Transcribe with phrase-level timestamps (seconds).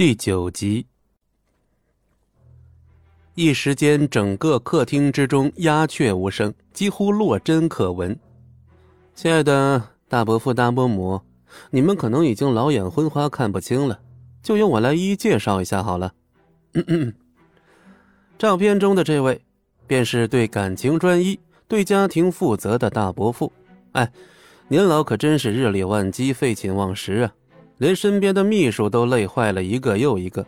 [0.00, 0.86] 第九集，
[3.34, 8.18] 一时间，整个客厅之中鸦雀无声，几乎落针可闻。
[9.14, 11.20] 亲爱的大伯父、大伯母，
[11.70, 14.00] 你们可能已经老眼昏花，看不清了，
[14.42, 16.14] 就由我来一一介绍一下好了。
[18.38, 19.38] 照片中的这位，
[19.86, 21.38] 便是对感情专一、
[21.68, 23.52] 对家庭负责的大伯父。
[23.92, 24.10] 哎，
[24.68, 27.34] 年老可真是日理万机，废寝忘食啊！
[27.80, 30.44] 连身边的秘书都累坏了一个又一个，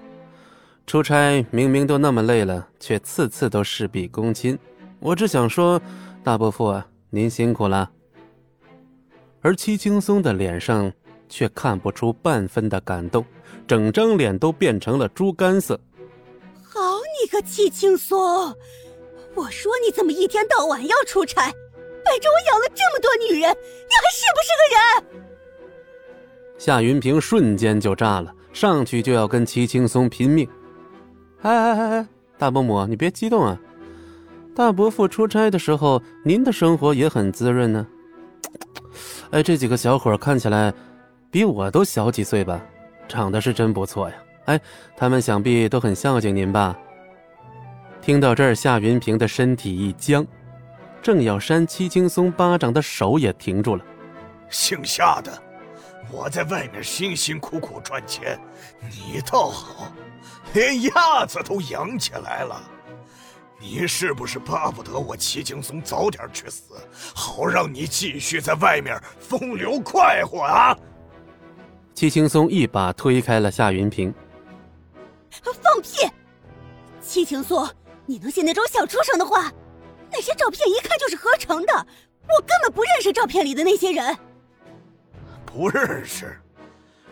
[0.87, 4.57] 出差明明都那么累了，却次次都事必躬亲。
[5.01, 5.81] 我只想说，
[6.23, 7.91] 大伯父啊，您辛苦了。
[9.41, 10.93] 而戚青松的脸上
[11.27, 13.25] 却看不出半分的感动，
[13.67, 15.81] 整张脸都变成了猪肝色。
[16.63, 16.81] 好
[17.19, 18.55] 你个戚青松，
[19.35, 25.32] 我说你怎么一天到晚要出差，背着我养了这么多女人，你还是不是个人？
[26.65, 30.49] 夏云平瞬间就炸了，上去就要跟齐青松拼命。
[31.41, 32.07] 哎哎哎哎，
[32.39, 33.61] 大伯母，你别激动啊！
[34.55, 37.85] 大伯父出差的时候，您的生活也很滋润呢。
[39.33, 40.73] 哎，这几个小伙看起来
[41.33, 42.65] 比我都小几岁吧？
[43.09, 44.15] 长得是真不错呀。
[44.45, 44.61] 哎，
[44.97, 46.79] 他们想必都很孝敬您吧？
[48.01, 50.25] 听到这儿，夏云平的身体一僵，
[51.03, 53.85] 正要扇戚青松巴掌的手也停住了。
[54.49, 55.43] 姓夏的。
[56.11, 58.39] 我在外面辛辛苦苦赚钱，
[58.81, 59.93] 你倒好，
[60.53, 62.63] 连鸭子都养起来了。
[63.59, 66.75] 你是不是巴不得我齐青松早点去死，
[67.15, 70.77] 好让你继续在外面风流快活啊？
[71.95, 74.13] 齐青松一把推开了夏云平。
[75.31, 76.11] 放屁！
[77.01, 77.69] 齐青松，
[78.05, 79.51] 你能信那种小畜生的话？
[80.11, 81.73] 那些照片一看就是合成的，
[82.29, 84.19] 我根本不认识照片里的那些人。
[85.53, 86.39] 不认识，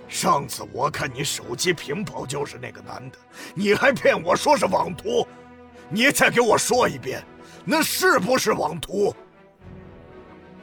[0.09, 3.19] 上次我看你手机屏保就是那个男的，
[3.55, 5.27] 你还骗我说是网图，
[5.91, 7.23] 你再给我说一遍，
[7.65, 9.15] 那是不是网图？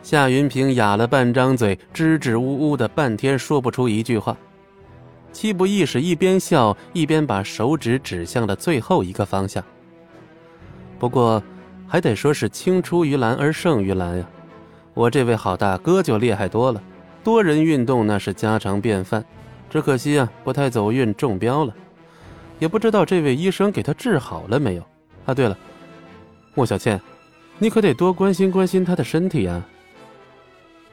[0.01, 4.35] 夏云平哑了半张嘴，支支吾吾的半天说不出一句话。
[5.31, 9.63] 七不义是一边笑一边把手指指向了最后一个方向。
[10.97, 11.43] 不过，
[11.87, 14.25] 还得说是青出于蓝而胜于蓝呀，
[14.95, 16.81] 我这位好大哥就厉害多了。
[17.27, 19.21] 多人运动那是家常便饭，
[19.69, 21.75] 只可惜啊，不太走运，中标了。
[22.57, 24.83] 也不知道这位医生给他治好了没有。
[25.25, 25.57] 啊，对了，
[26.53, 27.01] 莫小倩，
[27.59, 29.61] 你可得多关心关心他的身体啊。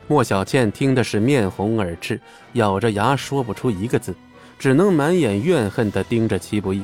[0.09, 2.21] 莫小倩听的是面红耳赤，
[2.55, 4.13] 咬着牙说不出一个字，
[4.59, 6.83] 只能满眼怨恨地盯着戚不义。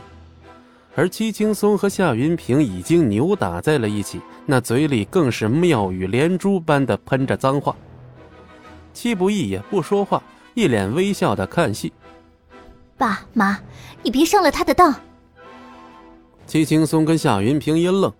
[0.94, 7.74] 而戚青松和夏云平已经扭打在了一起，那嘴里更是妙语连珠般的喷着脏话。
[8.92, 10.22] 戚不义也不说话，
[10.54, 11.92] 一脸微笑的看戏。
[12.96, 13.58] 爸妈，
[14.02, 14.94] 你别上了他的当。
[16.46, 18.12] 戚青松跟夏云平一愣，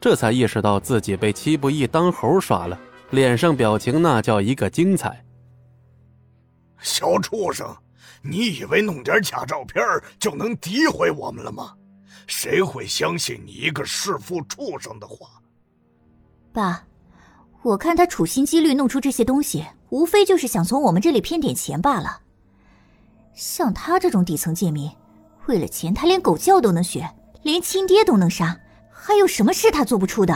[0.00, 2.78] 这才意识到自己被戚不义当猴耍了，
[3.10, 5.24] 脸上表情那叫一个精彩。
[6.80, 7.66] 小畜生，
[8.22, 9.82] 你以为弄点假照片
[10.18, 11.74] 就能诋毁我们了吗？
[12.26, 15.26] 谁会相信你一个弑父畜生的话？
[16.52, 16.84] 爸，
[17.62, 19.64] 我看他处心积虑弄出这些东西。
[19.90, 22.20] 无非就是想从我们这里骗点钱罢了。
[23.34, 24.90] 像他这种底层贱民，
[25.46, 27.08] 为了钱他连狗叫都能学，
[27.42, 28.58] 连亲爹都能杀，
[28.90, 30.34] 还有什么事他做不出的？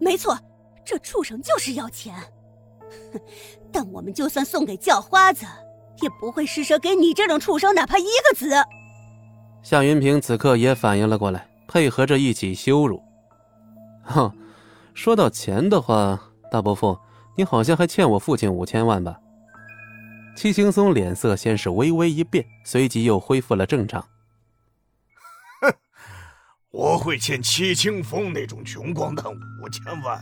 [0.00, 0.38] 没错，
[0.84, 2.14] 这畜生就是要钱。
[3.70, 5.44] 但我们就算送给叫花子，
[6.00, 8.50] 也不会施舍给你这种畜生哪怕一个子。
[9.62, 13.02] 夏云平此刻也反应了过来，配合着一起羞辱。
[14.04, 14.32] 哼，
[14.94, 16.18] 说到钱的话，
[16.50, 16.96] 大伯父。
[17.38, 19.16] 你好像还欠我父亲五千万吧？
[20.34, 24.04] 戚青松脸色先是微微一变，随即又恢复了正常。
[25.60, 25.72] 哼，
[26.72, 29.24] 我会欠戚清风那种穷光蛋
[29.62, 30.20] 五千万？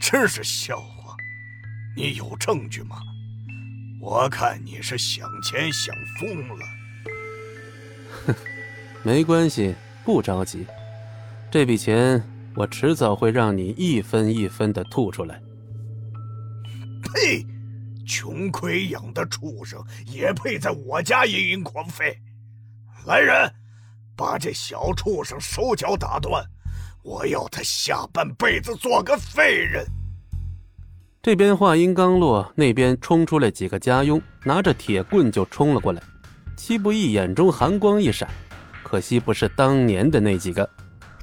[0.00, 1.14] 真是笑话！
[1.96, 2.96] 你有证据吗？
[4.00, 6.66] 我看你是想钱想疯了。
[8.26, 8.34] 哼，
[9.04, 10.66] 没关系，不着急，
[11.52, 12.20] 这笔钱
[12.56, 15.40] 我迟早会让你一分一分的吐出来。
[17.12, 17.46] 呸！
[18.04, 22.16] 穷亏养的畜生也配在我家盈盈狂吠？
[23.06, 23.52] 来人，
[24.16, 26.44] 把这小畜生手脚打断！
[27.04, 29.86] 我要他下半辈子做个废人。
[31.22, 36.02] 这边话音刚落，那边冲出来几个家佣，拿着铁棍就冲了过来。
[36.56, 38.28] 戚不义眼中寒光一闪，
[38.82, 40.68] 可惜不是当年的那几个。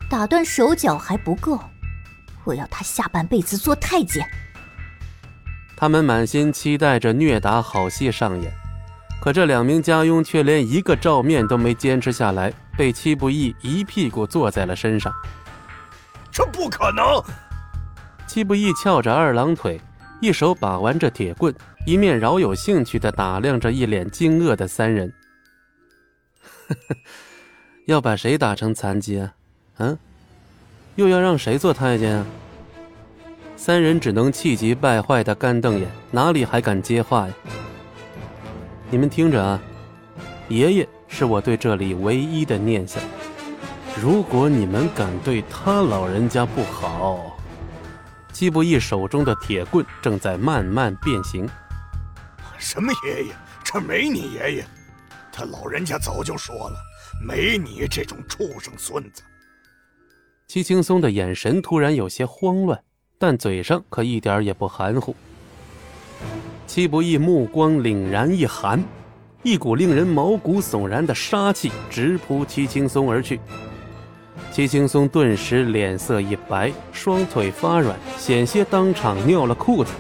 [0.10, 1.60] 打断手脚还不够，
[2.46, 4.26] 我要他下半辈子做太监。
[5.80, 8.52] 他们满心期待着虐打好戏上演，
[9.22, 15.10] 可这两名家佣却连一个照面都没坚持下来，被戚不义一屁股坐在了身上。
[16.30, 17.24] 这不可能！
[18.28, 19.80] 戚不义翘着二郎腿，
[20.20, 21.56] 一手把玩着铁棍，
[21.88, 25.14] 一面饶有兴趣地打量着一脸惊愕的三人。
[27.88, 29.34] 要把谁打成残疾啊？
[29.78, 29.98] 嗯，
[30.96, 32.26] 又要让谁做太监啊？
[33.60, 37.34] 三人只能气急败坏的干瞪眼，哪里还敢接话呀？
[38.90, 39.62] 你们听着啊，
[40.48, 43.04] 爷爷是我对这里唯一的念想。
[44.02, 47.38] 如果你们敢对他老人家不好，
[48.32, 51.46] 季不义手中的铁棍正在慢慢变形。
[52.58, 53.34] 什么爷爷？
[53.62, 54.66] 这没你爷爷，
[55.34, 56.78] 他老人家早就说了，
[57.22, 59.22] 没你这种畜生孙子。
[60.48, 62.82] 季青松的眼神突然有些慌乱。
[63.20, 65.14] 但嘴上可一点也不含糊。
[66.66, 68.82] 戚不义目光凛然一寒，
[69.44, 73.38] 一股令人毛骨悚然的杀气直扑戚青松而去。
[74.54, 79.92] 戚青松顿时脸色一白，双腿发软，险些当场尿了裤子。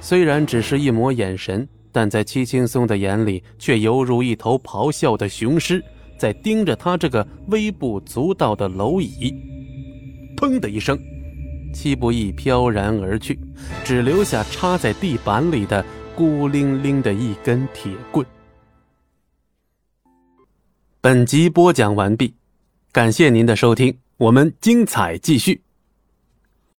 [0.00, 5.82] 虽然只是一抹眼神，但在戚青松的眼里，却犹如一头咆哮的雄狮
[6.16, 9.34] 在盯着他这个微不足道的蝼蚁。
[10.36, 10.96] 砰的一声。
[11.72, 13.38] 七不义飘然而去，
[13.84, 15.84] 只留下插在地板里的
[16.14, 18.24] 孤零零的一根铁棍。
[21.00, 22.34] 本集播讲完毕，
[22.92, 25.60] 感谢您的收听，我们精彩继续。